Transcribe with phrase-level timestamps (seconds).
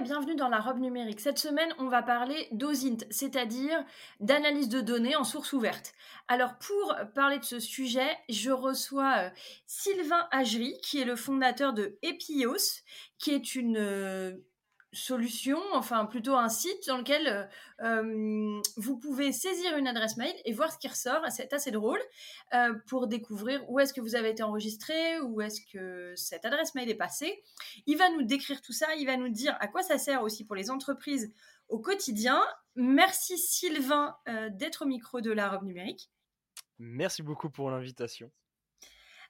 [0.00, 1.20] bienvenue dans la robe numérique.
[1.20, 3.82] Cette semaine, on va parler d'OSINT, c'est-à-dire
[4.20, 5.94] d'analyse de données en source ouverte.
[6.28, 9.30] Alors pour parler de ce sujet, je reçois euh,
[9.66, 12.82] Sylvain Agery, qui est le fondateur de Epios,
[13.18, 14.32] qui est une euh,
[14.96, 17.44] solution, enfin plutôt un site dans lequel euh,
[17.82, 21.22] euh, vous pouvez saisir une adresse mail et voir ce qui ressort.
[21.30, 22.00] C'est assez drôle
[22.54, 26.74] euh, pour découvrir où est-ce que vous avez été enregistré, où est-ce que cette adresse
[26.74, 27.42] mail est passée.
[27.86, 30.44] Il va nous décrire tout ça, il va nous dire à quoi ça sert aussi
[30.44, 31.32] pour les entreprises
[31.68, 32.42] au quotidien.
[32.74, 34.16] Merci Sylvain
[34.52, 36.10] d'être au micro de la robe numérique.
[36.78, 38.30] Merci beaucoup pour l'invitation.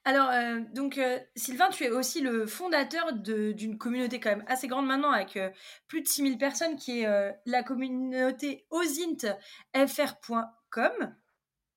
[0.07, 4.69] Alors, euh, donc, euh, Sylvain, tu es aussi le fondateur d'une communauté quand même assez
[4.69, 5.51] grande maintenant, avec euh,
[5.89, 7.09] plus de 6000 personnes, qui est
[7.45, 9.33] la communauté osintfr.com.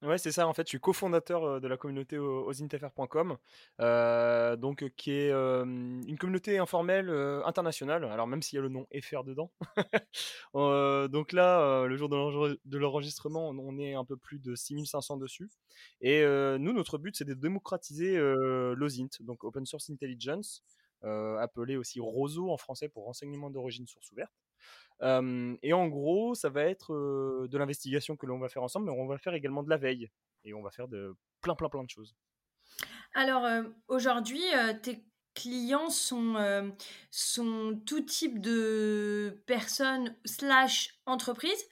[0.02, 0.47] Ouais, c'est ça.
[0.47, 3.38] En fait, je suis cofondateur de la communauté osintfr.com,
[4.58, 7.09] donc qui est une communauté informelle
[7.45, 8.06] internationale.
[8.06, 9.52] Alors même s'il y a le nom FR dedans.
[11.11, 15.50] donc là, le jour de l'enregistrement, on est un peu plus de 6500 dessus.
[16.00, 20.63] Et nous, notre but, c'est de démocratiser l'OSINT, donc Open Source Intelligence,
[21.03, 24.31] appelé aussi ROSO en français pour renseignement d'origine source ouverte
[25.02, 29.07] et en gros, ça va être de l'investigation que l'on va faire ensemble, mais on
[29.07, 30.09] va faire également de la veille.
[30.43, 32.16] Et on va faire de plein, plein, plein de choses.
[33.13, 33.47] Alors,
[33.88, 34.43] aujourd'hui,
[34.83, 35.03] tes
[35.35, 36.73] clients sont,
[37.11, 41.66] sont tout type de personnes slash entreprises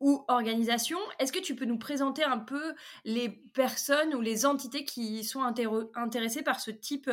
[0.00, 0.98] ou organisations.
[1.18, 5.42] Est-ce que tu peux nous présenter un peu les personnes ou les entités qui sont
[5.42, 7.10] intéressées par ce type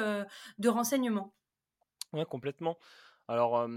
[0.57, 1.33] de renseignement
[2.11, 2.77] Oui, complètement.
[3.27, 3.67] Alors,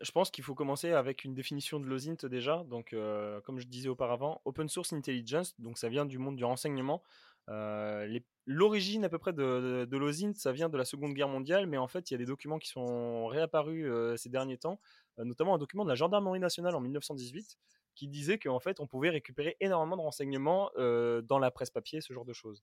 [0.00, 2.64] je pense qu'il faut commencer avec une définition de l'OSINT déjà.
[2.64, 6.44] Donc, euh, comme je disais auparavant, Open Source Intelligence, donc ça vient du monde du
[6.44, 7.02] renseignement.
[7.48, 11.66] Euh, l'origine à peu près de, de, l'OSINT, ça vient de la Seconde Guerre mondiale,
[11.66, 14.80] mais en fait, il y a des documents qui sont réapparus euh, ces derniers temps,
[15.18, 17.58] notamment un document de la Gendarmerie nationale en 1918
[17.96, 22.14] qui disait qu'en fait, on pouvait récupérer énormément de renseignements dans la presse papier, ce
[22.14, 22.62] genre de choses.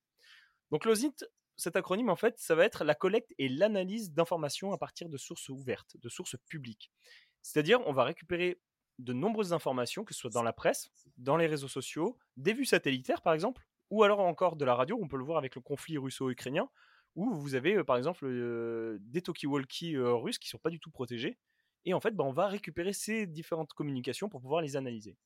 [0.71, 1.13] Donc, l'OSINT,
[1.57, 5.17] cet acronyme, en fait, ça va être la collecte et l'analyse d'informations à partir de
[5.17, 6.91] sources ouvertes, de sources publiques.
[7.41, 8.61] C'est-à-dire, on va récupérer
[8.99, 12.65] de nombreuses informations, que ce soit dans la presse, dans les réseaux sociaux, des vues
[12.65, 15.61] satellitaires par exemple, ou alors encore de la radio, on peut le voir avec le
[15.61, 16.69] conflit russo-ukrainien,
[17.15, 20.69] où vous avez euh, par exemple euh, des talkie-walkie euh, russes qui ne sont pas
[20.69, 21.37] du tout protégés.
[21.85, 25.17] Et en fait, bah, on va récupérer ces différentes communications pour pouvoir les analyser.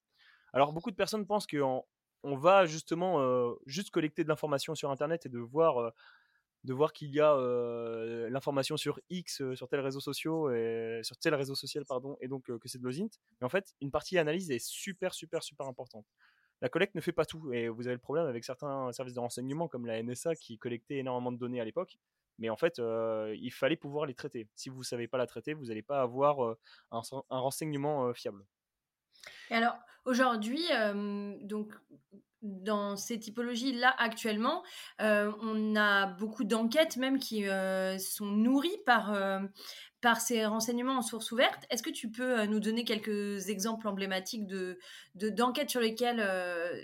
[0.54, 1.84] Alors beaucoup de personnes pensent qu'on
[2.24, 5.92] on va justement juste collecter de l'information sur Internet et de voir
[6.64, 7.36] de voir qu'il y a
[8.30, 12.46] l'information sur X, sur tel réseau social, et, sur tel réseau social pardon, et donc
[12.46, 13.10] que c'est de l'OSINT.
[13.40, 16.06] Mais en fait, une partie analyse est super super super importante.
[16.62, 19.20] La collecte ne fait pas tout, et vous avez le problème avec certains services de
[19.20, 21.98] renseignement comme la NSA qui collectait énormément de données à l'époque.
[22.38, 24.48] Mais en fait, il fallait pouvoir les traiter.
[24.56, 26.58] Si vous ne savez pas la traiter, vous n'allez pas avoir
[26.92, 28.46] un, un, renseignement fiable.
[29.52, 30.64] Alors, aujourd'hui,
[31.42, 31.74] donc
[32.42, 34.64] dans ces typologies-là actuellement,
[35.02, 39.40] euh, on a beaucoup d'enquêtes même qui euh, sont nourries par, euh,
[40.20, 41.66] ces renseignements en source ouverte.
[41.70, 44.80] Est-ce que tu peux nous donner quelques exemples emblématiques de,
[45.14, 46.24] d'enquêtes sur lesquelles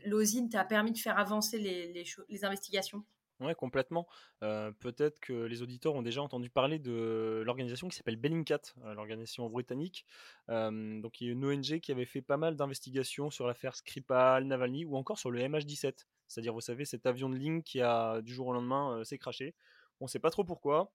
[0.06, 3.04] l'OSINT a permis de faire avancer les investigations?
[3.40, 4.08] Ouais, complètement.
[4.40, 8.62] peut-être que les auditeurs ont déjà entendu parler de l'organisation qui s'appelle Bellingcat,
[8.96, 10.06] l'organisation britannique.
[10.48, 14.46] donc, il y a une ONG qui avait fait pas mal d'investigations sur l'affaire Skripal,
[14.46, 16.08] Navalny ou encore sur le MH17.
[16.28, 19.54] C'est-à-dire, vous savez, cet avion de ligne qui a du jour au lendemain s'est craché.
[20.00, 20.92] On ne sait pas trop pourquoi.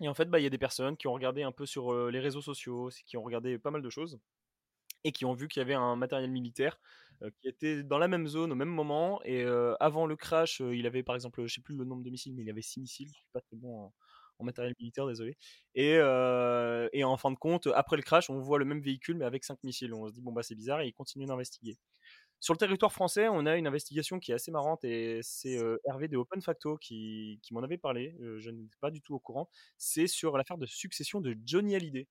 [0.00, 2.10] Et en fait, bah, il y a des personnes qui ont regardé un peu sur
[2.10, 4.20] les réseaux sociaux, qui ont regardé pas mal de choses
[5.04, 6.78] et qui ont vu qu'il y avait un matériel militaire
[7.40, 9.20] qui était dans la même zone au même moment.
[9.24, 9.44] Et
[9.80, 12.42] avant le crash, il avait par exemple, je sais plus le nombre de missiles, mais
[12.42, 13.08] il avait 6 missiles.
[13.08, 13.92] Je suis pas très bon
[14.38, 15.36] en, matériel militaire, désolé.
[15.74, 19.44] Et, en fin de compte, après le crash, on voit le même véhicule mais avec
[19.44, 19.94] 5 missiles.
[19.94, 21.78] On se dit, bon, bah c'est bizarre, et il continue d'investiguer.
[22.42, 26.08] Sur le territoire français, on a une investigation qui est assez marrante et c'est Hervé
[26.08, 28.16] de Open Facto qui, qui m'en avait parlé.
[28.38, 29.48] je n'étais pas du tout au courant.
[29.78, 32.08] C'est sur l'affaire de succession de Johnny Hallyday.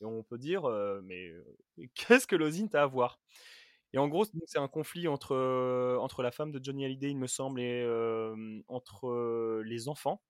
[0.00, 0.64] Et on peut dire,
[1.04, 1.30] mais
[1.94, 3.20] qu'est-ce que l'OSINT a à voir?
[3.92, 5.34] Et en gros, c'est un conflit entre,
[6.00, 7.86] entre la femme de Johnny Hallyday, il me semble, et
[8.68, 10.22] entre les enfants.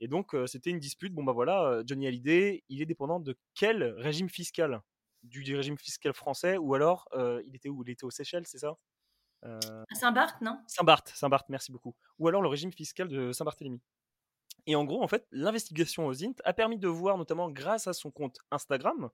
[0.00, 1.14] Et donc, c'était une dispute.
[1.14, 4.80] Bon, bah voilà, Johnny Hallyday, il est dépendant de quel régime fiscal?
[5.22, 7.08] Du, régime fiscal français, ou alors
[7.46, 7.84] il était où?
[7.84, 8.76] Il était aux Seychelles, c'est ça?
[9.92, 10.58] Saint-Barth, non?
[10.66, 11.94] Saint-Barth, Saint-Barth, merci beaucoup.
[12.18, 13.80] Ou alors le régime fiscal de Saint-Barthélemy.
[14.66, 17.92] Et en gros, en fait, l'investigation aux Int a permis de voir, notamment grâce à
[17.92, 19.10] son compte Instagram,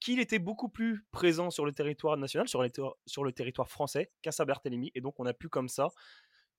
[0.00, 4.92] qu'il était beaucoup plus présent sur le territoire national, sur, le territoire français qu'à Saint-Barthélemy.
[4.94, 5.88] Et donc, on a pu comme ça,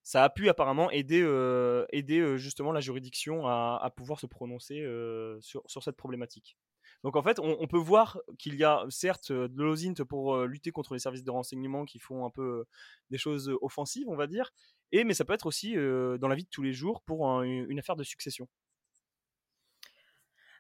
[0.02, 4.82] ça a pu apparemment aider, euh, aider euh, justement la juridiction à, pouvoir se prononcer
[4.82, 6.58] euh, sur, cette problématique.
[7.04, 10.94] Donc en fait, on, peut voir qu'il y a certes de l'OSINT pour lutter contre
[10.94, 12.66] les services de renseignement qui font un peu
[13.12, 14.52] des choses offensives, on va dire,
[15.00, 17.80] et mais ça peut être aussi dans la vie de tous les jours pour une
[17.80, 18.48] affaire de succession.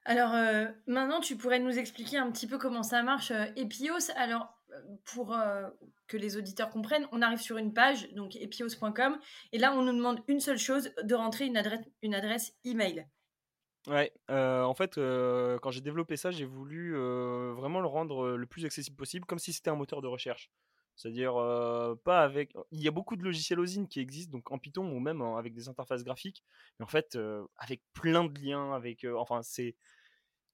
[0.04, 0.34] Alors
[0.88, 4.12] maintenant, tu pourrais nous expliquer un petit peu comment ça marche, Epios.
[4.16, 4.54] Alors
[5.06, 5.36] pour
[6.08, 9.18] que les auditeurs comprennent, on arrive sur une page, donc epios.com,
[9.52, 13.08] et là on nous demande une seule chose, de rentrer une adresse, une adresse email.
[13.88, 16.94] Ouais, en fait, quand j'ai développé ça, j'ai voulu
[17.54, 20.50] vraiment le rendre le plus accessible possible, comme si c'était un moteur de recherche.
[20.96, 21.34] C'est-à-dire,
[22.04, 22.54] pas avec.
[22.72, 25.54] Il y a beaucoup de logiciels OSINT qui existent, donc en Python ou même avec
[25.54, 26.44] des interfaces graphiques,
[26.80, 27.18] mais en fait,
[27.58, 29.06] avec plein de liens, avec.
[29.18, 29.76] enfin, c'est.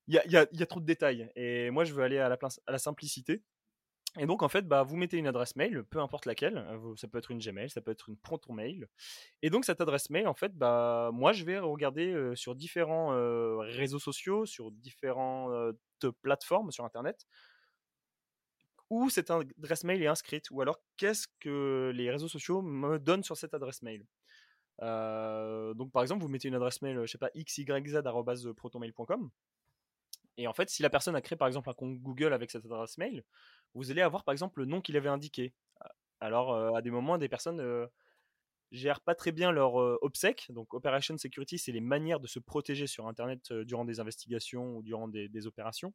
[0.07, 1.31] Il y a, y, a, y a, trop de détails.
[1.35, 2.37] Et moi, je veux aller à la,
[2.67, 3.43] à la simplicité.
[4.19, 6.57] Et donc, en fait, bah, vous mettez une adresse mail, peu importe laquelle.
[6.57, 8.87] Euh, ça peut être une Gmail, ça peut être une Proton Mail.
[9.41, 13.09] Et donc, cette adresse mail, en fait, bah, moi, je vais regarder sur différents
[13.61, 15.77] réseaux sociaux, sur différentes
[16.21, 17.25] plateformes sur Internet,
[18.89, 23.23] où cette adresse mail est inscrite, ou alors qu'est-ce que les réseaux sociaux me donnent
[23.23, 24.05] sur cette adresse mail?
[25.75, 29.29] donc, par exemple, vous mettez une adresse mail, je sais pas, xyz.protonmail.com.
[30.37, 32.65] Et en fait, si la personne a créé par exemple un compte Google avec cette
[32.65, 33.23] adresse mail,
[33.73, 35.53] vous allez avoir par exemple le nom qu'il avait indiqué.
[36.21, 37.87] Alors, euh, à des moments, des personnes euh,
[38.71, 40.47] gèrent pas très bien leur euh, OPSEC.
[40.49, 44.83] Donc, Operation Security, c'est les manières de se protéger sur Internet durant des investigations ou
[44.83, 45.93] durant des, opérations.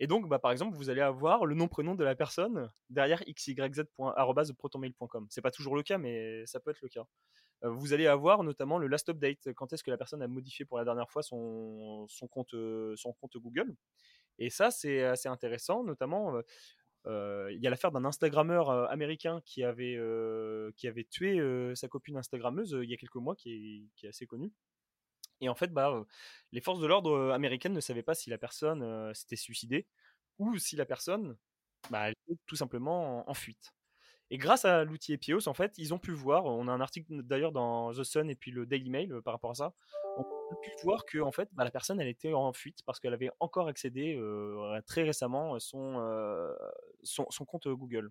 [0.00, 5.26] Et donc, bah, par exemple, vous allez avoir le nom-prénom de la personne derrière xyz.protonmail.com.
[5.30, 7.06] C'est pas toujours le cas, mais ça peut être le cas.
[7.64, 10.78] Vous allez avoir notamment le last update, quand est-ce que la personne a modifié pour
[10.78, 12.54] la dernière fois son, son, compte,
[13.36, 13.74] Google?
[14.38, 16.40] Et ça, c'est assez intéressant, notamment
[17.06, 19.98] il y a l'affaire d'un Instagrammeur américain qui avait,
[20.76, 21.40] qui avait tué
[21.74, 24.52] sa copine Instagrammeuse il y a quelques mois, qui est, assez connu.
[25.40, 26.04] Et en fait, bah,
[26.52, 29.86] les forces de l'ordre américaines ne savaient pas si la personne s'était suicidée
[30.38, 31.36] ou si la personne
[31.90, 33.72] bah, était tout simplement en, fuite.
[34.30, 37.22] Et grâce à l'outil Epios, en fait, ils ont pu voir, on a un article
[37.22, 39.74] d'ailleurs dans The Sun et puis le Daily Mail par rapport à ça,
[40.16, 43.00] on a pu voir que en fait, bah, la personne, elle était en fuite parce
[43.00, 44.18] qu'elle avait encore accédé
[44.86, 46.00] très récemment son,
[47.02, 48.10] son, son, compte Google.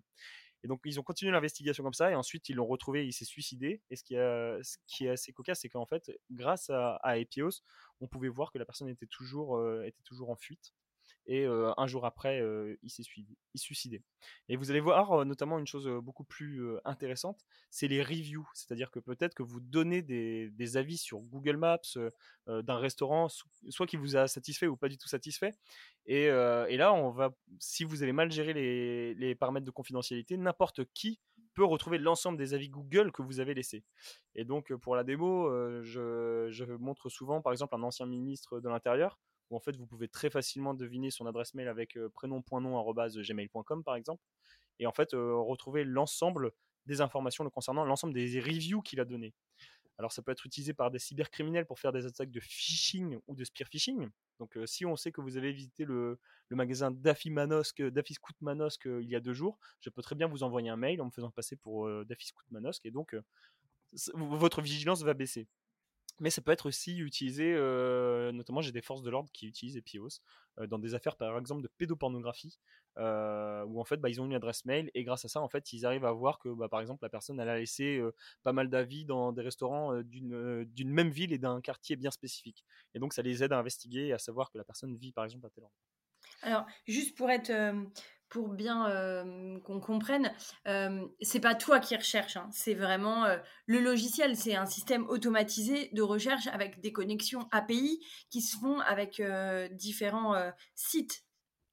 [0.62, 3.26] Et donc, ils ont continué l'investigation comme ça, et ensuite, ils l'ont retrouvé, il s'est
[3.26, 3.82] suicidé.
[3.90, 7.18] Et ce qui, a, ce qui est assez cocasse, c'est qu'en fait, grâce à, à,
[7.18, 7.60] Epios,
[8.00, 10.72] on pouvait voir que la personne était toujours, était toujours en fuite
[11.26, 12.42] et un jour après,
[12.82, 13.02] il s'est
[13.54, 14.02] suicidé.
[14.48, 18.46] Et vous allez voir notamment une chose beaucoup plus intéressante, c'est les reviews.
[18.52, 21.80] C'est-à-dire que peut-être que vous donnez des, avis sur Google Maps
[22.46, 25.52] d'un restaurant, soit qui vous a satisfait ou pas du tout satisfait.
[26.06, 31.20] Et, là, on va, si vous avez mal géré les, paramètres de confidentialité, n'importe qui
[31.54, 33.84] peut retrouver l'ensemble des avis Google que vous avez laissés.
[34.34, 35.48] Et donc, pour la démo,
[35.82, 39.18] je, je montre souvent, par exemple, un ancien ministre de l'Intérieur
[39.54, 43.94] où en fait vous pouvez très facilement deviner son adresse mail avec euh, prénom.nom@gmail.com par
[43.94, 44.22] exemple,
[44.80, 46.52] et en fait euh, retrouver l'ensemble
[46.86, 49.32] des informations le concernant, l'ensemble des reviews qu'il a donné.
[49.96, 53.36] Alors ça peut être utilisé par des cybercriminels pour faire des attaques de phishing ou
[53.36, 54.10] de spear phishing.
[54.40, 56.18] Donc euh, si on sait que vous avez visité le,
[56.50, 58.16] magasin Daffy Manosque, Daffy
[58.84, 61.10] il y a deux jours, je peux très bien vous envoyer un mail en me
[61.10, 63.16] faisant passer pour Daffy Scout Manosque et donc
[64.14, 65.46] votre vigilance va baisser.
[66.20, 67.54] Mais ça peut être aussi utilisé,
[68.32, 70.20] notamment j'ai des forces de l'ordre qui utilisent Epios
[70.68, 72.60] dans des affaires par exemple de pédopornographie,
[72.96, 75.72] où en fait bah, ils ont une adresse mail et grâce à ça en fait
[75.72, 78.00] ils arrivent à voir que bah, par exemple la personne a laissé
[78.44, 82.64] pas mal d'avis dans des restaurants d'une même ville et d'un quartier bien spécifique.
[82.94, 85.24] Et donc ça les aide à investiguer et à savoir que la personne vit par
[85.24, 85.80] exemple à tel endroit.
[86.42, 87.50] Alors juste pour être
[88.34, 88.90] pour bien
[89.62, 90.32] qu'on comprenne,
[91.20, 92.48] c'est pas toi qui recherches, hein.
[92.50, 93.26] c'est vraiment
[93.66, 94.36] le logiciel.
[94.36, 99.22] C'est un système automatisé de recherche avec des connexions API qui se font avec
[99.70, 100.34] différents
[100.74, 101.22] sites.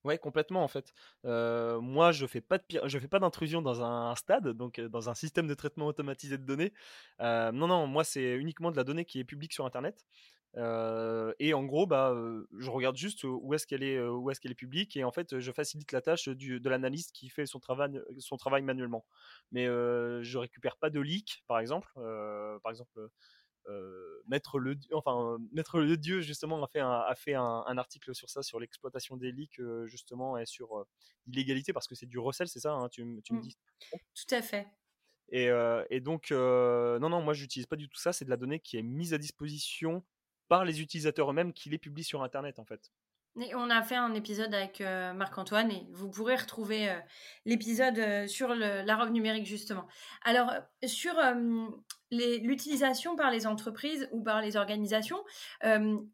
[0.04, 0.94] Ouais, complètement en fait.
[1.24, 5.16] moi, je fais pas de je fais pas d'intrusion dans un stade, donc dans un
[5.16, 6.74] système de traitement automatisé de données.
[7.20, 10.06] non, non, moi c'est uniquement de la donnée qui est publique sur Internet
[10.58, 12.16] et en gros, bah,
[12.58, 15.40] je regarde juste où est-ce qu'elle est, où est-ce qu'elle est publique, et en fait,
[15.40, 19.06] je facilite la tâche du, de l'analyste qui fait son travail, son travail manuellement.
[19.52, 21.90] Mais je récupère pas de leak, par exemple.
[21.96, 23.10] par exemple,
[24.28, 28.30] Maître le enfin Maître le Dieu justement a fait un, a fait un, article sur
[28.30, 30.86] ça sur l'exploitation des leaks justement et sur
[31.28, 33.40] l'illégalité parce que c'est du recel c'est ça hein, tu, me mmh.
[33.40, 33.58] dis
[34.16, 34.68] tout à fait
[35.30, 35.50] et,
[35.90, 38.78] et donc non non moi j'utilise pas du tout ça c'est de la donnée qui
[38.78, 40.04] est mise à disposition
[40.52, 42.92] par les utilisateurs eux-mêmes qui les publient sur internet en fait
[43.56, 47.00] on a fait un épisode avec euh, Marc-Antoine et vous pourrez retrouver euh,
[47.46, 49.88] l'épisode euh, sur la robe numérique justement.
[50.26, 50.52] Alors
[50.84, 51.14] sur
[52.12, 55.24] l'utilisation par les entreprises ou par les organisations,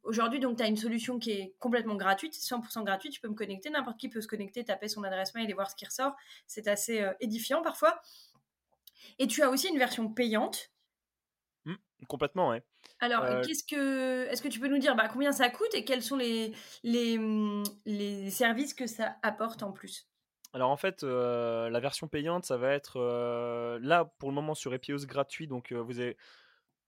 [0.04, 3.34] aujourd'hui donc tu as une solution qui est complètement gratuite, 100% gratuite, tu peux me
[3.34, 6.16] connecter, n'importe qui peut se connecter, taper son adresse mail et voir ce qui ressort,
[6.46, 8.00] c'est assez édifiant parfois.
[9.18, 10.70] Et tu as aussi une version payante.
[11.66, 11.76] Mmh,
[12.08, 12.64] complètement, ouais.
[13.00, 15.86] Alors, euh, qu'est-ce que, est-ce que tu peux nous dire bah, combien ça coûte et
[15.86, 16.52] quels sont les,
[16.84, 20.08] les, mmh, les services que ça apporte en plus?
[20.54, 24.56] Alors en fait, euh, la version payante, ça va être euh, là pour le moment
[24.56, 26.18] sur Epios gratuit, donc vous avez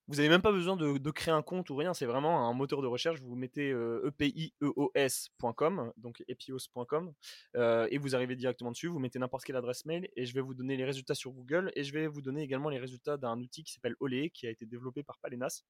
[0.08, 2.82] vous n'avez même pas besoin de, créer un compte ou rien, c'est vraiment un moteur
[2.82, 3.22] de recherche.
[3.22, 7.14] Vous mettez epieos.com, donc epios.com,
[7.56, 8.88] et vous arrivez directement dessus.
[8.88, 11.72] Vous mettez n'importe quelle adresse mail et je vais vous donner les résultats sur Google
[11.76, 14.50] et je vais vous donner également les résultats d'un outil qui s'appelle Olé, qui a
[14.50, 15.62] été développé par Palenas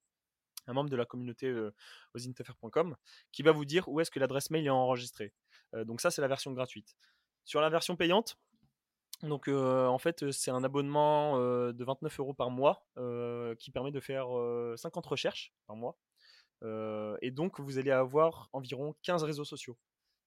[0.69, 1.73] un membre de la communauté euh,
[3.31, 5.33] qui va vous dire où est-ce que l'adresse mail est enregistrée.
[5.73, 6.95] Donc ça, c'est la version gratuite.
[7.45, 8.38] Sur la version payante,
[9.23, 12.85] donc en fait, c'est un abonnement de 29 euros par mois
[13.59, 14.27] qui permet de faire
[14.77, 15.97] 50 recherches par mois.
[17.21, 19.77] et donc, vous allez avoir environ 15 réseaux sociaux.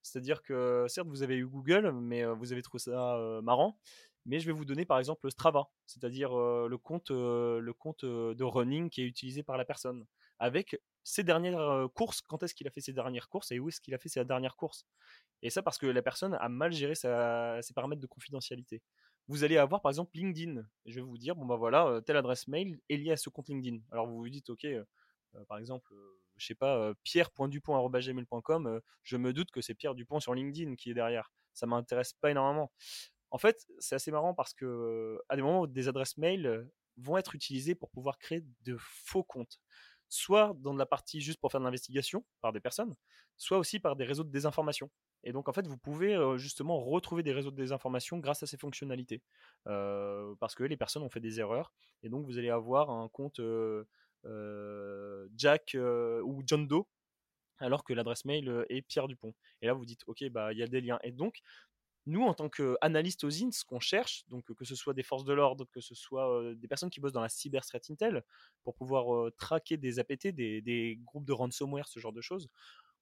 [0.03, 3.79] C'est-à-dire que certes, vous avez eu Google, mais vous avez trouvé ça marrant
[4.25, 8.91] mais je vais vous donner par exemple Strava, c'est-à-dire le compte, le compte de running
[8.91, 10.07] qui est utilisé par la personne,
[10.43, 13.81] avec ses dernières courses, quand est-ce qu'il a fait ses dernières courses et où est-ce
[13.81, 14.85] qu'il a fait ses dernières courses.
[15.41, 18.83] Et ça parce que la personne a mal géré ses paramètres de confidentialité.
[19.29, 20.63] Vous allez avoir par exemple LinkedIn.
[20.87, 23.49] je vais vous dire, bon bah voilà, telle adresse mail est liée à ce compte
[23.49, 23.79] LinkedIn.
[23.93, 24.67] Alors vous vous dites, ok,
[25.49, 25.95] par exemple,
[26.37, 30.95] je sais pas, pierre.dupont.gmail.com, je me doute que c'est Pierre Dupont sur LinkedIn qui est
[30.95, 31.31] derrière.
[31.53, 32.73] Ça m'intéresse pas énormément.
[33.31, 37.35] En fait, c'est assez marrant parce que à des moments, des adresses mail vont être
[37.35, 39.61] utilisées pour pouvoir créer de faux comptes.
[40.15, 42.95] Soit dans la partie juste pour faire de l'investigation par des personnes,
[43.39, 44.91] soit aussi par des réseaux de désinformation.
[45.25, 48.59] Et donc, en fait, vous pouvez justement retrouver des réseaux de désinformation grâce à ces
[48.59, 49.23] fonctionnalités.
[49.65, 51.73] parce que les personnes ont fait des erreurs.
[52.03, 53.41] Et donc, vous allez avoir un compte
[55.35, 56.85] Jack ou John Doe
[57.59, 59.33] alors que l'adresse mail est Pierre Dupont.
[59.63, 60.99] Et là, vous dites, OK, bah, il y a des liens.
[61.05, 61.41] Et donc,
[62.07, 65.25] nous, en tant qu'analystes aux INS, ce qu'on cherche, donc que ce soit des forces
[65.25, 68.25] de l'ordre, que ce soit des personnes qui bossent dans la cyber threat intel,
[68.65, 72.49] pour pouvoir traquer des APT, des, groupes de ransomware, ce genre de choses,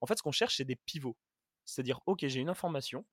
[0.00, 1.16] en fait, ce qu'on cherche, c'est des pivots.
[1.64, 3.04] C'est-à-dire, ok, j'ai une information,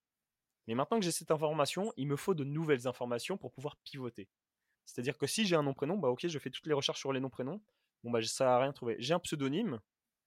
[0.67, 4.27] mais maintenant que j'ai cette information, il me faut de nouvelles informations pour pouvoir pivoter.
[4.85, 7.19] C'est-à-dire que si j'ai un nom-prénom, bah ok, je fais toutes les recherches sur les
[7.19, 7.61] noms-prénoms,
[8.03, 8.95] bon bah ça n'a rien trouvé.
[8.99, 9.79] J'ai un pseudonyme,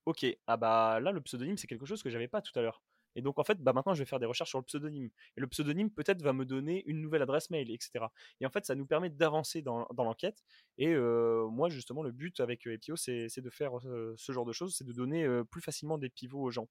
[0.07, 2.83] ok, ah bah là, le pseudonyme, c'est quelque chose que j'avais pas tout à l'heure.
[3.17, 5.11] Et donc en fait, bah maintenant je vais faire des recherches sur le pseudonyme.
[5.37, 8.07] Et le pseudonyme peut-être va me donner une nouvelle adresse mail, etc.
[8.41, 10.43] Et en fait, ça nous permet d'avancer dans, l'enquête.
[10.79, 13.73] Et moi justement, le but avec Epio, c'est de faire
[14.17, 16.69] ce genre de choses, c'est de donner plus facilement des pivots aux gens.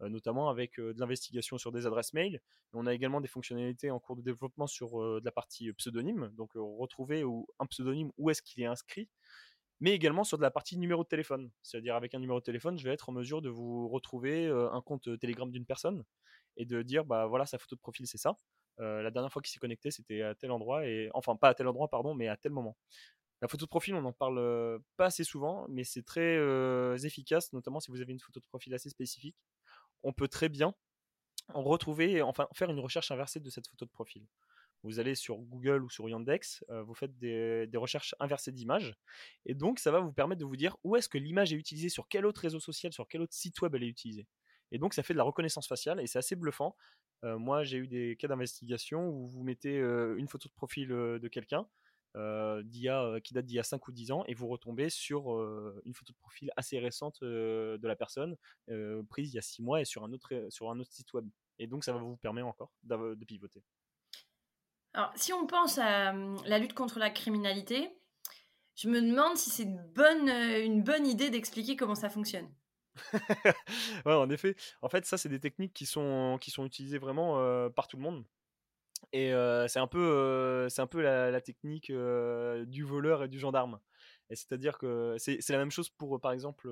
[0.00, 2.40] notamment avec de l'investigation sur des adresses mail.
[2.72, 7.24] On a également des fonctionnalités en cours de développement sur la partie pseudonyme, donc retrouver
[7.58, 9.08] un pseudonyme où est-ce qu'il est inscrit,
[9.82, 11.50] mais également sur de la partie numéro de téléphone.
[11.60, 14.80] C'est-à-dire avec un numéro de téléphone, je vais être en mesure de vous retrouver un
[14.80, 16.04] compte Telegram d'une personne
[16.56, 18.36] et de dire bah voilà sa photo de profil c'est ça.
[18.78, 21.66] la dernière fois qu'il s'est connecté c'était à tel endroit et enfin pas à tel
[21.66, 22.76] endroit pardon mais à tel moment.
[23.40, 26.36] La photo de profil on n'en parle pas assez souvent mais c'est très
[27.04, 29.36] efficace notamment si vous avez une photo de profil assez spécifique.
[30.04, 30.74] On peut très bien
[31.54, 34.24] en retrouver enfin faire une recherche inversée de cette photo de profil
[34.82, 38.94] vous allez sur Google ou sur Yandex, euh, vous faites des, recherches inversées d'images,
[39.46, 41.88] et donc ça va vous permettre de vous dire où est-ce que l'image est utilisée,
[41.88, 44.26] sur quel autre réseau social, sur quel autre site web elle est utilisée.
[44.70, 46.76] Et donc ça fait de la reconnaissance faciale, et c'est assez bluffant.
[47.24, 50.88] Euh, moi j'ai eu des cas d'investigation où vous mettez euh, une photo de profil
[50.88, 51.66] de quelqu'un,
[52.14, 55.30] qui date d'il y a 5 ou 10 ans et vous retombez sur
[55.86, 58.36] une photo de profil assez récente de la personne
[59.08, 61.26] prise il y a 6 mois et sur un autre, sur un autre site web.
[61.58, 63.62] Et donc ça va vous permettre encore de pivoter.
[64.94, 67.90] Alors, si on pense à hum, la lutte contre la criminalité,
[68.74, 72.48] je me demande si c'est une bonne, euh, idée d'expliquer comment ça fonctionne.
[74.06, 74.54] ouais, en effet.
[74.82, 78.24] En fait, ça, c'est des techniques qui sont, utilisées vraiment euh, par tout le monde.
[79.12, 83.80] Et euh, c'est un peu, la, technique du voleur et du gendarme.
[84.30, 86.68] C'est-à-dire que c'est la même chose pour, par exemple,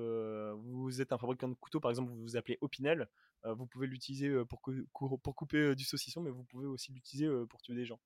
[0.55, 3.07] vous êtes un fabricant de couteaux, par exemple, vous vous appelez Opinel,
[3.43, 4.61] vous pouvez l'utiliser pour,
[4.93, 7.99] pour, couper du saucisson, mais vous pouvez aussi l'utiliser pour tuer des gens.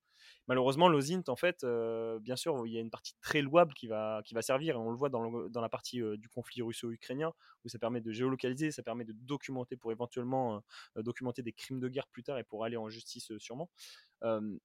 [0.48, 3.88] Malheureusement, l'OSINT, en fait, euh, bien sûr, il y a une partie très louable qui
[3.88, 7.32] va, servir, et on le voit dans, la partie euh, du conflit russo-ukrainien,
[7.64, 10.62] où ça permet de géolocaliser, ça permet de documenter pour éventuellement
[10.96, 13.70] euh, documenter des crimes de guerre plus tard et pour aller en justice sûrement.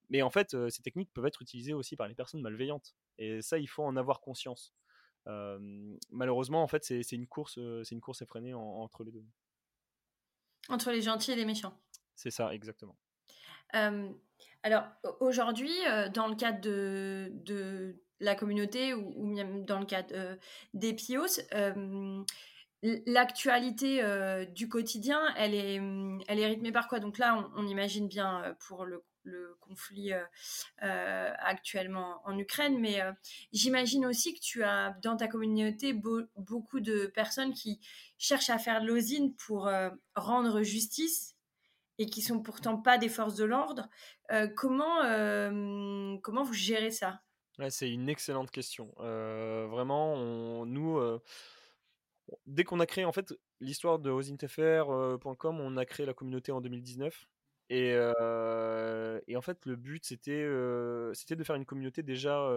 [0.09, 3.57] mais en fait, ces techniques peuvent être utilisées aussi par les personnes malveillantes, et ça,
[3.57, 4.73] il faut en avoir conscience.
[6.11, 9.25] malheureusement, en fait, c'est une course, c'est une course effrénée entre les deux.
[10.69, 11.77] Entre les gentils et les méchants.
[12.15, 12.95] C'est ça, exactement.
[14.63, 14.83] Alors
[15.19, 20.35] aujourd'hui, euh, dans le cadre de, la communauté ou, même dans le cadre euh,
[20.75, 22.23] des PIOS, euh,
[23.07, 24.01] l'actualité
[24.55, 25.79] du quotidien, elle est,
[26.27, 26.99] elle est rythmée par quoi?
[26.99, 29.03] Donc là, on, imagine bien pour le,
[29.59, 30.11] conflit
[30.79, 33.01] actuellement en Ukraine, mais
[33.51, 37.79] j'imagine aussi que tu as dans ta communauté beaucoup de personnes qui
[38.17, 39.69] cherchent à faire de l'osine pour
[40.15, 41.35] rendre justice
[42.01, 43.87] et qui sont pourtant pas des forces de l'ordre.
[44.31, 47.21] Euh, comment, euh, comment vous gérez ça?
[47.69, 48.93] C'est une excellente question.
[48.99, 50.99] Euh, vraiment, nous,
[52.47, 56.59] dès qu'on a créé en fait l'histoire de osintfr.com, on a créé la communauté en
[56.59, 57.27] 2019.
[57.73, 57.95] Et,
[59.35, 62.49] en fait, le but, c'était de faire une communauté déjà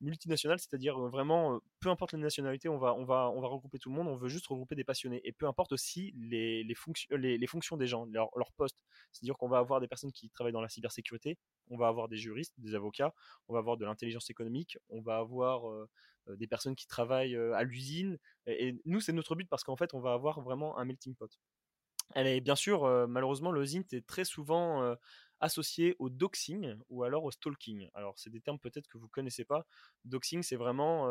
[0.00, 4.28] multinationale, c'est-à-dire vraiment, peu importe les nationalités, on va, regrouper tout le monde, on veut
[4.28, 5.20] juste regrouper des passionnés.
[5.24, 8.84] Et peu importe aussi les, les, fonctions, des gens, leur, leur poste.
[9.12, 11.38] C'est-à-dire qu'on va avoir des personnes qui travaillent dans la cybersécurité,
[11.70, 13.14] on va avoir des juristes, des avocats,
[13.48, 15.86] on va avoir de l'intelligence économique, on va avoir
[16.28, 18.18] des personnes qui travaillent à l'usine.
[18.46, 21.30] Et, nous, c'est notre but parce qu'en fait, on va avoir vraiment un melting pot.
[22.14, 24.96] Elle bien sûr, malheureusement, le ZINT est très souvent
[25.40, 27.90] associé au doxing ou alors au stalking.
[27.92, 29.66] Alors, c'est des termes peut-être que vous connaissez pas.
[30.06, 31.06] Doxing, c'est vraiment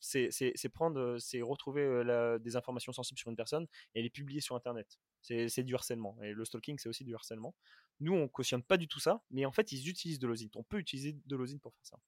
[0.00, 4.98] c'est prendre, c'est retrouver des informations sensibles sur une personne et les publier sur Internet.
[5.22, 6.20] C'est du harcèlement.
[6.22, 7.54] Et le stalking, c'est aussi du harcèlement.
[8.00, 10.50] Nous, on cautionne pas du tout ça, mais en fait, ils utilisent de l'osine.
[10.56, 11.98] On peut utiliser de l'osine pour faire ça.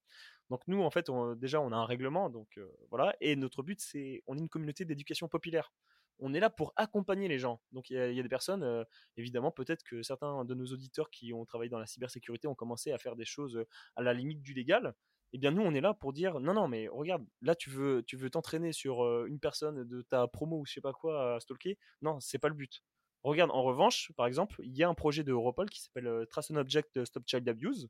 [0.51, 2.59] Donc nous, en fait, déjà, on a un règlement, donc
[2.91, 3.17] voilà.
[3.21, 5.73] Et notre but, c'est, on est une communauté d'éducation populaire
[6.19, 7.61] on est là pour accompagner les gens.
[7.73, 8.85] Donc il y, a des personnes, euh,
[9.17, 12.93] évidemment, peut-être que certains de nos auditeurs qui ont travaillé dans la cybersécurité ont commencé
[12.93, 13.67] à faire des choses euh,
[13.97, 14.95] à la limite du légal.
[15.33, 18.05] Eh bien, nous, on est là pour dire non, non, mais regarde, là, tu veux,
[18.07, 21.37] tu veux t'entraîner sur euh, une personne de ta promo ou je sais pas quoi
[21.37, 21.79] à stalker?
[22.03, 22.85] Non, c'est pas le but.
[23.25, 26.51] Regarde, en revanche, par exemple, il y a un projet de Europol qui s'appelle Trace
[26.51, 27.89] and Object Stop Child Abuse,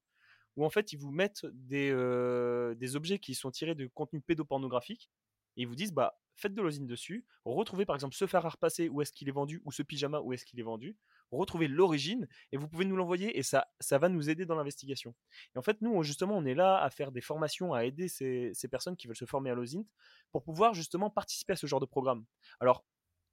[0.56, 1.90] où en fait, ils vous mettent des,
[2.76, 5.10] des objets qui sont tirés de contenu pédopornographique
[5.56, 8.50] et ils vous disent bah faites de l'osine dessus, retrouvez par exemple ce phare à
[8.50, 10.96] repasser où est-ce qu'il est vendu ou ce pyjama où est-ce qu'il est vendu,
[11.30, 15.14] retrouvez l'origine et vous pouvez nous l'envoyer et ça, ça va nous aider dans l'investigation.
[15.54, 18.52] Et en fait, nous, justement, on est là à faire des formations, à aider ces,
[18.70, 19.84] personnes qui veulent se former à l'osint
[20.32, 22.24] pour pouvoir justement participer à ce genre de programme.
[22.60, 22.84] Alors,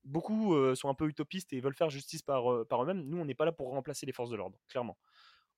[0.04, 3.04] beaucoup euh, sont un peu utopistes et veulent faire justice par, euh, par eux-mêmes.
[3.04, 4.98] Nous, on n'est pas là pour remplacer les forces de l'ordre, clairement.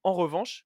[0.03, 0.65] En revanche,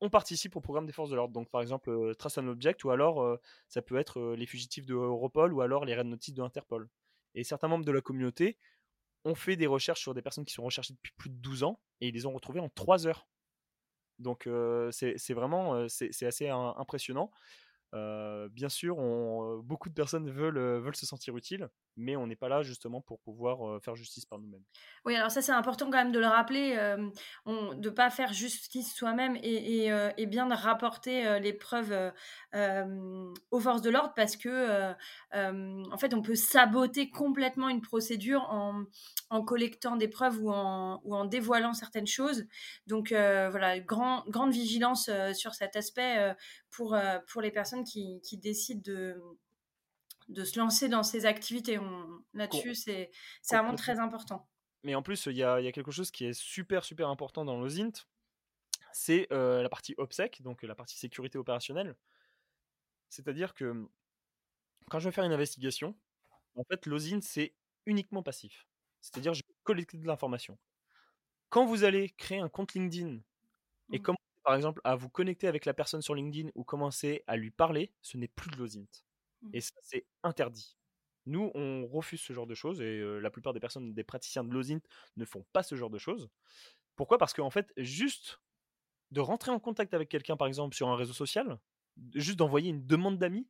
[0.00, 1.32] on participe au programme des forces de l'ordre.
[1.32, 4.46] Donc, par exemple, euh, Trace un Object, ou alors euh, ça peut être euh, les
[4.46, 6.88] fugitifs de Europol, ou alors les Red Notice de Interpol.
[7.34, 8.58] Et certains membres de la communauté
[9.24, 11.80] ont fait des recherches sur des personnes qui sont recherchées depuis plus de 12 ans,
[12.00, 13.26] et ils les ont retrouvées en 3 heures.
[14.18, 14.48] Donc,
[14.92, 17.30] c'est vraiment c'est assez impressionnant
[17.92, 18.96] bien sûr,
[19.62, 23.82] beaucoup de personnes veulent, se sentir utiles, mais on n'est pas là justement pour pouvoir
[23.82, 24.62] faire justice par nous-mêmes.
[25.04, 26.76] Oui, alors ça c'est important quand même de le rappeler,
[27.46, 32.12] de ne pas faire justice soi-même et, bien de rapporter les preuves
[33.50, 34.92] aux forces de l'ordre parce que
[35.32, 41.74] en fait on peut saboter complètement une procédure en, collectant des preuves ou en, dévoilant
[41.74, 42.46] certaines choses.
[42.86, 46.34] Donc voilà, grand, grande vigilance sur cet aspect
[46.76, 46.96] pour,
[47.28, 49.20] pour les personnes qui, qui décident de,
[50.28, 51.78] de se lancer dans ces activités.
[52.34, 53.10] Là-dessus, c'est
[53.50, 54.48] vraiment très important.
[54.82, 57.44] Mais en plus, il y a, y a, quelque chose qui est super, super important
[57.44, 58.06] dans l'OSINT,
[58.92, 61.96] c'est euh, la partie OPSEC, donc la partie sécurité opérationnelle.
[63.08, 63.88] C'est-à-dire que
[64.90, 65.96] quand je vais faire une investigation,
[66.54, 67.54] en fait, l'OSINT, c'est
[67.86, 68.66] uniquement passif.
[69.00, 70.58] C'est-à-dire, je vais collecter de l'information.
[71.48, 73.20] Quand vous allez créer un compte LinkedIn
[73.92, 74.02] et mmh.
[74.02, 77.50] commencer, par exemple, à vous connecter avec la personne sur LinkedIn ou commencer à lui
[77.50, 78.86] parler, ce n'est plus de l'OSINT.
[79.42, 79.50] Mmh.
[79.54, 80.76] Et ça, c'est interdit.
[81.26, 84.52] Nous, on refuse ce genre de choses et la plupart des personnes, des praticiens de
[84.54, 84.82] l'OSINT
[85.16, 86.30] ne font pas ce genre de choses.
[86.94, 87.18] Pourquoi?
[87.18, 88.40] Parce qu'en fait, juste
[89.10, 91.58] de rentrer en contact avec quelqu'un, par exemple, sur un réseau social,
[92.14, 93.48] juste d'envoyer une demande d'amis,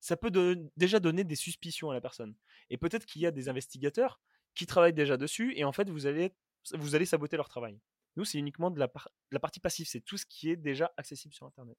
[0.00, 0.30] ça peut
[0.78, 2.34] déjà donner des suspicions à la personne.
[2.70, 4.18] Et peut-être qu'il y a des investigateurs
[4.54, 6.32] qui travaillent déjà dessus et en fait, vous allez,
[6.72, 7.78] vous allez saboter leur travail.
[8.18, 8.90] Nous, c'est uniquement de la,
[9.30, 11.78] la partie passive, c'est tout ce qui est déjà accessible sur Internet.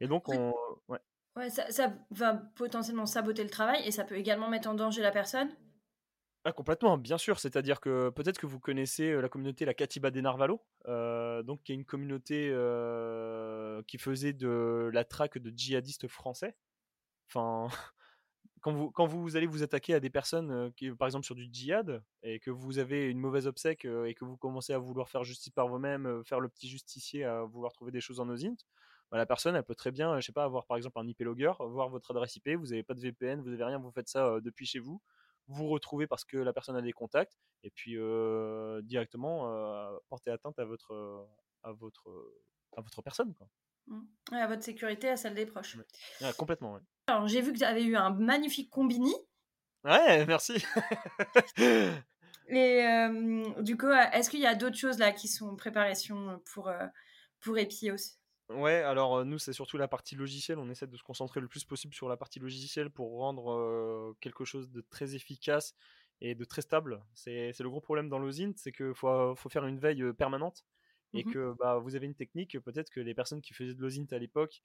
[0.00, 0.54] Et donc, on.
[0.86, 1.00] Ouais.
[1.34, 5.02] Ouais, ça, ça, va potentiellement saboter le travail et ça peut également mettre en danger
[5.02, 5.50] la personne?
[6.44, 7.40] Ah complètement, bien sûr.
[7.40, 11.74] C'est-à-dire que peut-être que vous connaissez la communauté la Katiba des Narvalo, donc qui est
[11.74, 12.50] une communauté
[13.88, 16.54] qui faisait de la traque de djihadistes français.
[17.28, 17.68] Enfin,
[18.62, 21.48] quand vous, quand vous allez vous attaquer à des personnes qui, par exemple, sur du
[21.52, 25.24] djihad, et que vous avez une mauvaise obsèque et que vous commencez à vouloir faire
[25.24, 28.56] justice par vous-même, faire le petit justicier, à vouloir trouver des choses en OSINT,
[29.10, 31.20] bah, la personne, elle peut très bien, je sais pas, avoir par exemple un IP
[31.20, 34.08] logger, voir votre adresse IP, vous n'avez pas de VPN, vous n'avez rien, vous faites
[34.08, 35.02] ça depuis chez vous,
[35.48, 37.96] vous retrouvez parce que la personne a des contacts, et puis
[38.84, 39.42] directement
[40.08, 41.26] porter atteinte à votre,
[41.62, 42.08] à votre,
[42.76, 43.34] à votre personne.
[43.34, 43.48] Quoi.
[43.86, 44.00] Mmh.
[44.32, 45.76] à votre sécurité, à celle des proches.
[46.38, 49.12] complètement, Alors, j'ai vu que vous avez eu un magnifique combini.
[49.84, 50.64] Ouais, merci.
[52.48, 52.84] Et
[53.60, 56.70] du coup, est-ce qu'il y a d'autres choses là qui sont en préparation pour,
[57.40, 58.18] pour Epios?
[58.48, 60.58] Ouais, alors nous, c'est surtout la partie logicielle.
[60.58, 64.44] On essaie de se concentrer le plus possible sur la partie logicielle pour rendre quelque
[64.44, 65.74] chose de très efficace
[66.20, 67.02] et de très stable.
[67.14, 70.64] C'est le gros problème dans l'OSINT, c'est qu'il faut, faut, faire une veille permanente
[71.14, 73.80] et mmh que bah, vous avez une technique, peut-être que les personnes qui faisaient de
[73.80, 74.62] l'OSINT à l'époque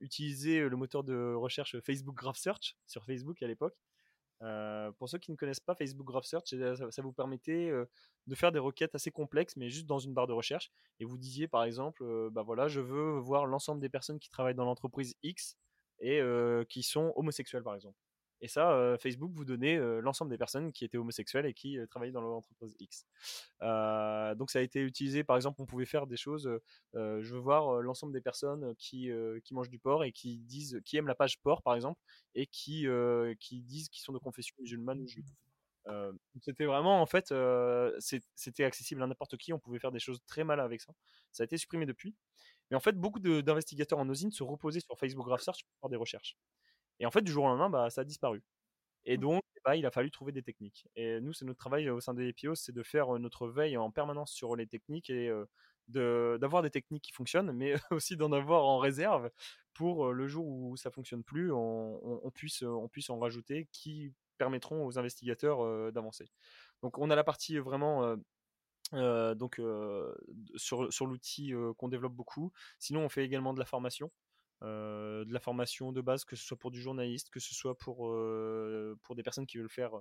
[0.00, 3.76] utilisaient le moteur de recherche Facebook Graph Search sur Facebook à l'époque.
[4.98, 6.54] pour ceux qui ne connaissent pas Facebook Graph Search,
[6.90, 7.70] ça, vous permettait
[8.26, 10.70] de faire des requêtes assez complexes, mais juste dans une barre de recherche.
[11.00, 14.54] Et vous disiez par exemple, bah voilà, je veux voir l'ensemble des personnes qui travaillent
[14.54, 15.56] dans l'entreprise X
[16.00, 16.20] et
[16.68, 17.96] qui sont homosexuels par exemple.
[18.40, 22.20] Et ça, Facebook vous donnait l'ensemble des personnes qui étaient homosexuelles et qui travaillaient dans
[22.20, 23.06] l'entreprise X.
[23.60, 26.48] donc ça a été utilisé, par exemple, on pouvait faire des choses.
[26.94, 29.10] je veux voir l'ensemble des personnes qui,
[29.44, 32.00] qui mangent du porc et qui disent, qui aiment la page porc, par exemple,
[32.34, 32.86] et qui,
[33.40, 35.30] qui disent qu'ils sont de confession musulmane ou juive.
[36.42, 37.34] c'était vraiment en fait
[38.36, 40.92] c'était accessible à n'importe qui on pouvait faire des choses très mal avec ça
[41.32, 42.14] ça a été supprimé depuis
[42.70, 45.88] mais en fait beaucoup d'investigateurs en OSINT se reposaient sur Facebook Graph Search pour faire
[45.88, 46.36] des recherches
[47.00, 48.42] et en fait, du jour au lendemain, bah, ça a disparu.
[49.04, 49.20] Et mmh.
[49.20, 50.86] donc, bah, il a fallu trouver des techniques.
[50.96, 53.90] Et nous, c'est notre travail au sein des EPO, c'est de faire notre veille en
[53.90, 55.32] permanence sur les techniques et
[55.88, 59.30] d'avoir des techniques qui fonctionnent, mais aussi d'en avoir en réserve
[59.74, 64.84] pour le jour où ça fonctionne plus, on, puisse, on puisse en rajouter qui permettront
[64.84, 66.28] aux investigateurs d'avancer.
[66.82, 68.16] Donc, on a la partie vraiment
[68.92, 69.60] donc
[70.56, 72.52] sur, sur l'outil qu'on développe beaucoup.
[72.78, 74.10] Sinon, on fait également de la formation.
[74.62, 77.78] Euh, de la formation de base, que ce soit pour du journaliste, que ce soit
[77.78, 79.92] pour, euh, pour des personnes qui veulent faire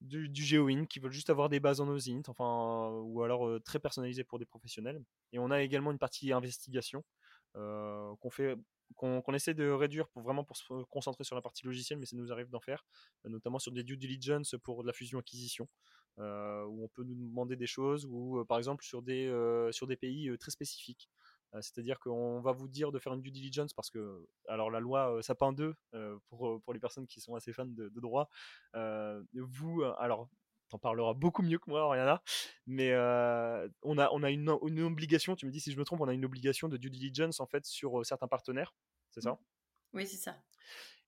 [0.00, 3.60] du, du GeoIn, qui veulent juste avoir des bases en OSINT, enfin, ou alors euh,
[3.60, 5.02] très personnalisé pour des professionnels.
[5.32, 7.04] Et on a également une partie investigation
[7.54, 8.54] qu'on fait
[8.94, 12.16] qu'on essaie de réduire pour vraiment pour se concentrer sur la partie logicielle, mais ça
[12.16, 12.86] nous arrive d'en faire,
[13.24, 15.68] notamment sur des due diligence pour de la fusion-acquisition,
[16.18, 16.22] où
[16.84, 19.26] on peut nous demander des choses, ou par exemple sur des,
[19.72, 21.10] sur des pays très spécifiques.
[21.54, 25.18] C'est-à-dire qu'on va vous dire de faire une due diligence parce que, alors la loi
[25.22, 28.28] Sapin 2, euh, pour, pour les personnes qui sont assez fans de, droit,
[28.74, 30.28] vous, alors
[30.68, 32.22] t'en parleras beaucoup mieux que moi, Oriana,
[32.66, 32.94] mais
[33.82, 36.08] on a, on a une, une, obligation, tu me dis si je me trompe, on
[36.08, 38.74] a une obligation de due diligence en fait sur certains partenaires,
[39.10, 39.38] c'est ça?
[39.94, 40.36] Oui, c'est ça.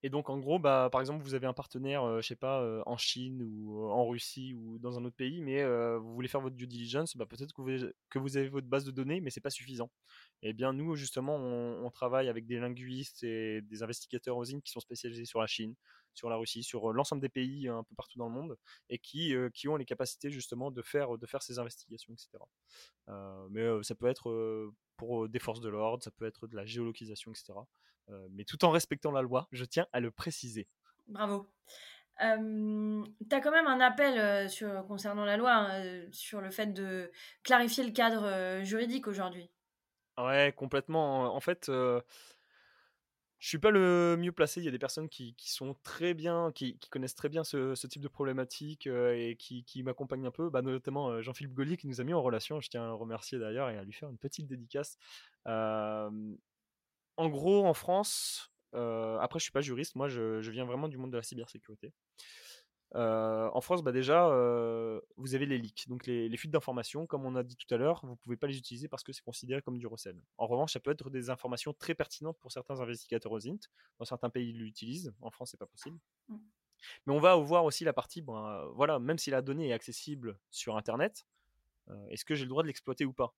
[0.02, 2.96] Et donc en gros, bah, par exemple, vous avez un partenaire, je sais pas, en
[2.96, 5.62] Chine ou en Russie ou dans un autre pays, mais
[5.98, 9.20] vous voulez faire votre due diligence, bah, peut-être que vous, avez votre base de données,
[9.20, 9.90] mais c'est pas suffisant.
[10.42, 14.80] Eh bien, nous, justement, on, travaille avec des linguistes et des investigateurs OSINT qui sont
[14.80, 15.74] spécialisés sur la Chine,
[16.14, 18.56] sur la Russie, sur l'ensemble des pays un peu partout dans le monde,
[18.88, 22.42] et qui, qui ont les capacités justement de faire, de faire ces investigations, etc.
[23.50, 27.32] mais ça peut être pour des forces de l'ordre, ça peut être de la géolocalisation,
[27.32, 27.54] etc.
[28.30, 30.66] mais tout en respectant la loi, je tiens à le préciser.
[31.08, 31.46] Bravo.
[32.22, 36.66] Euh, tu as quand même un appel sur, concernant la loi, hein, sur le fait
[36.66, 37.10] de
[37.42, 39.50] clarifier le cadre juridique aujourd'hui.
[40.18, 41.34] Ouais, complètement.
[41.34, 42.00] En fait, euh,
[43.38, 44.60] je suis pas le mieux placé.
[44.60, 47.42] Il y a des personnes qui, qui sont très bien, qui, qui, connaissent très bien
[47.42, 50.50] ce, ce type de problématique euh, et qui, qui m'accompagnent un peu.
[50.50, 52.60] Bah, notamment euh, Jean-Philippe Gaulier qui nous a mis en relation.
[52.60, 54.98] Je tiens à le remercier d'ailleurs et à lui faire une petite dédicace.
[57.20, 59.94] En gros, en France, après, je suis pas juriste.
[59.94, 61.92] Moi, je, je, viens vraiment du monde de la cybersécurité.
[62.96, 67.06] Euh, en France, bah déjà, euh, vous avez les leaks, donc les, fuites d'informations.
[67.06, 69.12] Comme on a dit tout à l'heure, vous ne pouvez pas les utiliser parce que
[69.12, 70.20] c'est considéré comme du recel.
[70.38, 73.60] En revanche, ça peut être des informations très pertinentes pour certains investigateurs OSINT.
[73.98, 75.12] Dans certains pays, ils l'utilisent.
[75.20, 75.98] En France, c'est pas possible.
[76.28, 76.36] Mmh.
[77.06, 80.38] Mais on va voir aussi la partie, ben, voilà, même si la donnée est accessible
[80.50, 81.26] sur Internet,
[82.08, 83.34] est-ce que j'ai le droit de l'exploiter ou pas?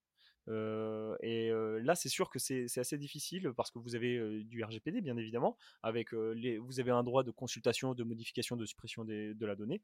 [0.49, 1.51] Et
[1.83, 5.57] là, c'est sûr que c'est assez difficile parce que vous avez du RGPD, bien évidemment,
[5.83, 9.83] avec les, vous avez un droit de consultation, de modification, de suppression de la donnée.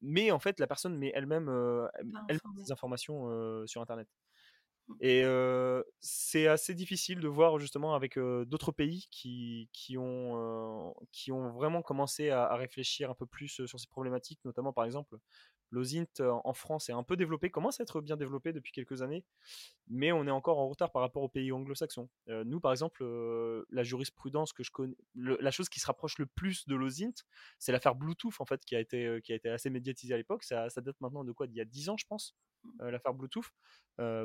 [0.00, 1.48] mais en fait, la personne met elle-même
[2.28, 4.08] elle, des informations sur Internet.
[5.00, 5.24] Et
[6.00, 11.82] c'est assez difficile de voir justement avec d'autres pays qui, qui, ont, qui ont vraiment
[11.82, 15.16] commencé à, à, réfléchir un peu plus sur ces problématiques, notamment par exemple
[15.72, 19.24] L'OSINT en France est un peu développé, commence à être bien développé depuis quelques années,
[19.88, 22.08] mais on est encore en retard par rapport aux pays anglo-saxons.
[22.28, 23.02] nous, par exemple,
[23.70, 27.14] la jurisprudence que je connais, la chose qui se rapproche le plus de l'OSINT,
[27.58, 30.44] c'est l'affaire Bluetooth, en fait, qui a été, assez médiatisée à l'époque.
[30.44, 31.46] Ça, date maintenant de quoi?
[31.46, 32.36] D'il y a 10 ans, je pense,
[32.78, 33.50] l'affaire Bluetooth.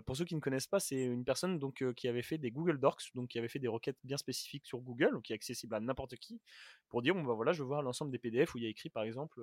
[0.06, 1.60] pour ceux qui ne connaissent pas, c'est une personne
[1.96, 4.80] qui avait fait des Google Docs, donc qui avait fait des requêtes bien spécifiques sur
[4.80, 6.42] Google, qui est accessible à n'importe qui,
[6.90, 8.70] pour dire, bon, bah voilà, je veux voir l'ensemble des PDF où il y a
[8.70, 9.42] écrit, par exemple,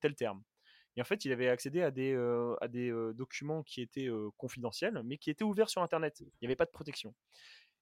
[0.00, 0.42] tel terme.
[0.96, 2.14] Et en fait, il avait accédé à des,
[2.60, 6.20] à des documents qui étaient confidentiels, mais qui étaient ouverts sur Internet.
[6.20, 7.14] Il n'y avait pas de protection.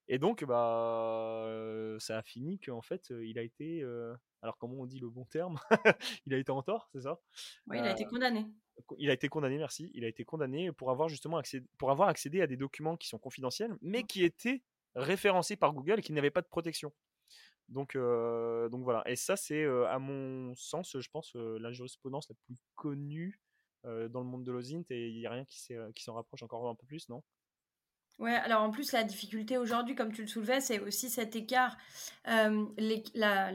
[0.09, 1.47] Et donc, bah,
[1.99, 3.85] ça a fini qu'en fait, il a été.
[4.43, 5.59] alors, comment on dit le bon terme?
[6.27, 7.21] Il a été en tort, c'est ça?
[7.67, 8.47] Oui, il a été condamné.
[8.99, 9.91] Il a été condamné, merci.
[9.95, 13.09] Il a été condamné pour avoir justement accédé, pour avoir accédé à des documents qui
[13.09, 14.63] sont confidentiels, mais qui étaient
[14.95, 16.93] référencés par Google et qui n'avaient pas de protection.
[17.69, 19.03] Donc, donc voilà.
[19.07, 23.41] Et ça, c'est à mon sens, je pense, la jurisprudence la plus connue
[23.85, 26.75] dans le monde de l'OSINT et il n'y a rien qui s'en rapproche encore un
[26.75, 27.23] peu plus, non?
[28.19, 31.77] Ouais, alors en plus, la difficulté aujourd'hui, comme tu le soulevais, c'est aussi cet écart,
[32.27, 33.51] l'écart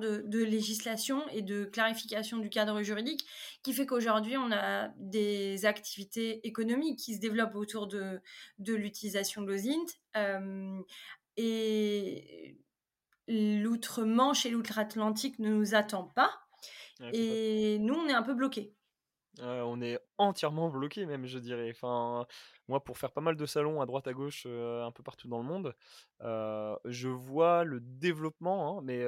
[0.00, 3.24] de, législation et de clarification du cadre juridique
[3.62, 8.20] qui fait qu'aujourd'hui, on a des activités économiques qui se développent autour de,
[8.58, 9.86] de l'utilisation de l'OSINT.
[11.36, 12.58] Et
[13.28, 16.30] l'outre-Manche et l'outre-Atlantique ne nous attend pas.
[17.12, 18.74] et nous, on est un peu bloqués.
[19.38, 21.70] on est entièrement bloqué même, je dirais.
[21.70, 22.26] Enfin,
[22.68, 25.38] moi, pour faire pas mal de salons à droite à gauche, un peu partout dans
[25.38, 25.74] le monde,
[26.20, 29.04] je vois le développement, hein, mais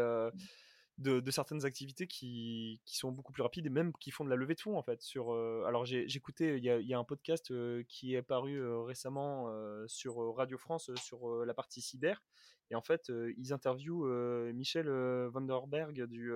[0.98, 4.54] de, certaines activités qui, sont beaucoup plus rapides et même qui font de la levée
[4.54, 5.02] de fonds en fait.
[5.02, 9.48] Sur, euh, alors écouté, il y, a un podcast euh, qui est paru euh, récemment
[9.87, 12.22] sur Radio France sur la partie cyber
[12.70, 14.88] et en fait ils interviewent Michel
[15.28, 16.33] Vanderberg du,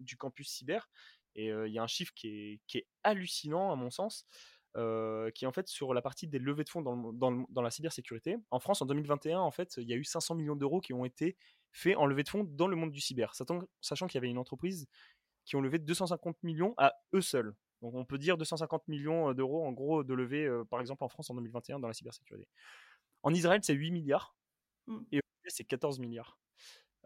[0.00, 0.88] du campus cyber
[1.34, 4.26] et il y a un chiffre qui est hallucinant à mon sens.
[5.34, 7.70] Qui est en fait sur la partie des levées de fonds dans, dans, dans, la
[7.70, 8.36] cybersécurité.
[8.50, 11.04] En France, en 2021, en fait, il y a eu 500 millions d'euros qui ont
[11.04, 11.36] été
[11.72, 14.38] fait en levée de fonds dans le monde du cyber, sachant qu'il y avait une
[14.38, 14.86] entreprise
[15.44, 17.54] qui ont levé 250 millions à eux seuls.
[17.82, 21.30] Donc on peut dire 250 millions d'euros en gros de levée, par exemple en France
[21.30, 22.48] en 2021 dans la cybersécurité.
[23.22, 24.36] En Israël, c'est 8 milliards
[24.86, 24.98] mmh.
[25.12, 26.38] et c'est 14 milliards.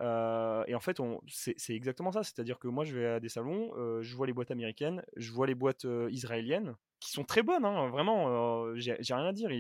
[0.00, 2.22] et en fait, c'est exactement ça.
[2.22, 5.46] C'est-à-dire que moi, je vais à des salons, je vois les boîtes américaines, je vois
[5.46, 9.50] les boîtes israéliennes, qui sont très bonnes, hein, vraiment, j'ai rien à dire.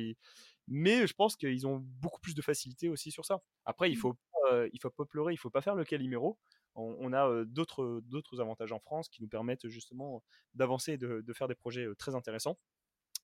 [0.68, 3.40] Mais je pense qu'ils ont beaucoup plus de facilité aussi sur ça.
[3.64, 4.00] Après, il mmh.
[4.00, 4.16] faut
[4.50, 6.38] euh, il faut pas pleurer, il faut pas faire le calimero.
[6.74, 10.22] On, on a euh, d'autres d'autres avantages en France qui nous permettent justement
[10.54, 12.58] d'avancer et de, faire des projets très intéressants.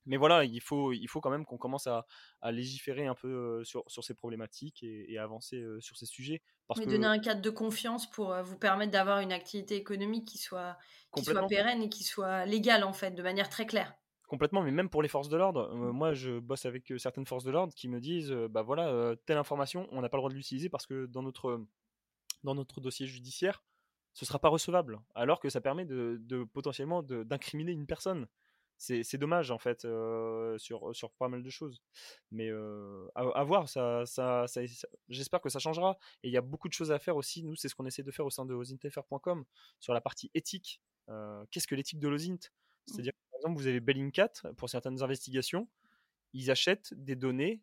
[0.09, 2.07] Mais voilà, il faut, il faut quand même qu'on commence à,
[2.45, 6.43] légiférer un peu sur, sur ces problématiques et, avancer sur ces sujets.
[6.69, 10.39] Parce Mais donner un cadre de confiance pour vous permettre d'avoir une activité économique qui
[10.39, 10.79] soit,
[11.17, 13.97] qui soit pérenne et qui soit légale, en fait, de manière très claire.
[14.27, 15.91] Complètement, mais même pour les forces de l'ordre, mmh.
[15.91, 19.89] moi je bosse avec certaines forces de l'ordre qui me disent bah voilà, telle information,
[19.93, 21.65] on n'a pas le droit de l'utiliser parce que dans notre,
[22.43, 23.63] dans notre dossier judiciaire,
[24.15, 25.01] ce sera pas recevable.
[25.15, 28.27] Alors que ça permet de, de potentiellement d'incriminer une personne.
[28.79, 29.87] C'est dommage en fait
[30.59, 31.83] sur, sur pas mal de choses.
[32.31, 32.51] Mais
[33.15, 34.45] à, voir, ça, ça,
[35.09, 35.99] j'espère que ça changera.
[36.23, 37.43] Et il y a beaucoup de choses à faire aussi.
[37.43, 39.45] Nous, c'est ce qu'on essaie de faire au sein de osintfr.com
[39.81, 40.83] sur la partie éthique.
[41.51, 42.39] Qu'est-ce que l'éthique de l'osint?
[42.87, 45.69] C'est-à-dire par exemple, vous avez Bellingcat pour certaines investigations,
[46.33, 47.61] ils achètent des données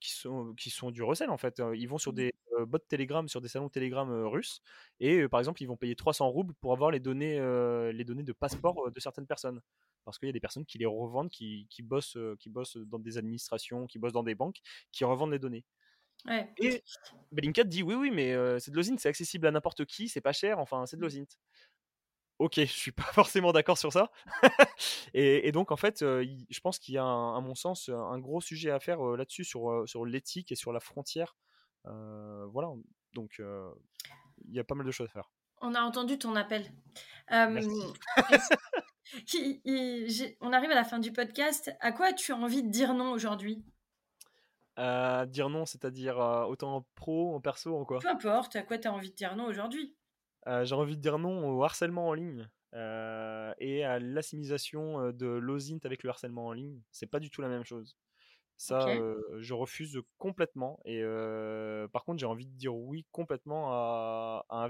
[0.00, 1.62] qui, sont, qui sont du recel en fait.
[1.74, 2.16] Ils vont sur mmh.
[2.16, 2.34] des
[2.66, 4.60] bots Telegram, sur des salons Telegram russes,
[5.00, 7.38] et par exemple, ils vont payer 300 roubles pour avoir les données,
[7.92, 9.60] les données de passeport de certaines personnes.
[10.04, 12.98] Parce qu'il y a des personnes qui les revendent, qui, qui, bossent, qui bossent dans
[12.98, 14.58] des administrations, qui bossent dans des banques,
[14.92, 15.64] qui revendent les données.
[16.58, 16.82] Et
[17.32, 20.32] Bellingcat dit oui, oui, mais c'est de l'osint, c'est accessible à n'importe qui, c'est pas
[20.32, 21.24] cher, enfin, c'est de l'osint
[22.38, 24.10] ok, je suis pas forcément d'accord sur ça.
[25.14, 28.70] et, donc, en fait, je pense qu'il y a, à mon sens, un gros sujet
[28.70, 31.36] à faire là-dessus, sur, sur l'éthique et sur la frontière.
[31.84, 32.68] voilà,
[33.12, 33.40] donc
[34.46, 35.30] il y a pas mal de choses à faire.
[35.60, 36.70] On a entendu ton appel.
[40.40, 41.74] on arrive à la fin du podcast.
[41.80, 43.64] À quoi as-tu envie de dire non aujourd'hui?
[44.76, 46.18] Dire non, c'est-à-dire
[46.48, 48.00] autant en pro, en perso, en quoi?
[48.00, 49.94] Peu importe, à quoi tu as envie de dire non aujourd'hui?
[50.46, 55.78] J'ai envie de dire non au harcèlement en ligne euh, et à l'assimisation de l'OSINT
[55.84, 56.80] avec le harcèlement en ligne.
[56.90, 57.96] C'est pas du tout la même chose.
[58.56, 58.86] Ça,
[59.38, 60.80] je refuse complètement.
[60.84, 61.02] Et
[61.92, 64.68] par contre, j'ai envie de dire oui complètement à, à,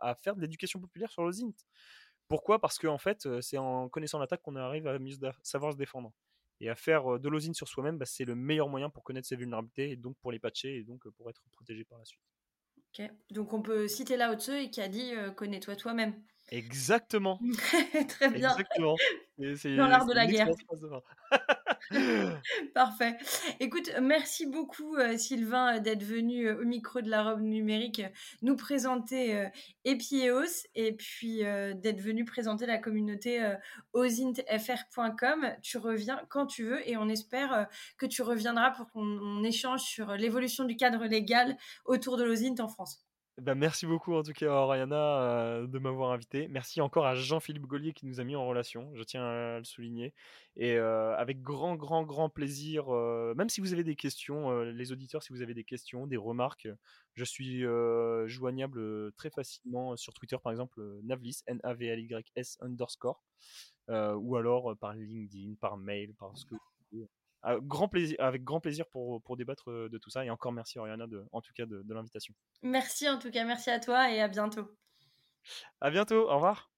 [0.00, 1.54] à, faire de l'éducation populaire sur l'OSINT.
[2.28, 2.58] Pourquoi?
[2.60, 6.12] Parce qu'en en fait, c'est en connaissant l'attaque qu'on arrive à mieux savoir se défendre.
[6.60, 9.36] et à faire de l'osine sur soi-même, bah, c'est le meilleur moyen pour connaître ses
[9.36, 12.22] vulnérabilités et donc pour les patcher et donc pour être protégé par la suite.
[12.98, 16.14] Ok, donc on peut citer Lao Tzu et qui a dit connais-toi toi-même.
[16.50, 17.40] Exactement.
[18.08, 18.50] Très bien.
[18.50, 18.96] Exactement.
[19.38, 20.48] Dans l'art de la guerre.
[22.74, 23.16] Parfait.
[23.60, 28.02] Écoute, merci beaucoup euh, Sylvain d'être venu euh, au micro de la robe numérique
[28.42, 29.48] nous présenter euh,
[29.84, 33.54] Epieos et puis d'être venu présenter la communauté
[33.92, 35.52] osintfr.com.
[35.62, 37.68] Tu reviens quand tu veux et on espère
[37.98, 42.68] que tu reviendras pour qu'on échange sur l'évolution du cadre légal autour de l'osint en
[42.68, 43.05] France.
[43.38, 46.48] Bah, merci beaucoup en tout cas Oriana de m'avoir invité.
[46.48, 49.64] Merci encore à Jean-Philippe Gaulier qui nous a mis en relation, je tiens à le
[49.64, 50.14] souligner.
[50.56, 52.88] Et avec grand, grand, grand plaisir,
[53.36, 56.66] même si vous avez des questions, les auditeurs, si vous avez des questions, des remarques,
[57.12, 57.62] je suis
[58.26, 63.22] joignable très facilement sur Twitter par exemple, Navlis, N-A-V-L-Y-S underscore,
[63.88, 66.54] ou alors par LinkedIn, par mail, par ce que
[67.62, 70.24] grand plaisir, avec grand plaisir pour, pour débattre euh, de tout ça.
[70.24, 72.34] Et encore merci Oriana, de, en tout cas, de, de l'invitation.
[72.62, 74.76] Merci en tout cas, merci à toi et à bientôt.
[75.80, 76.70] À bientôt, au revoir.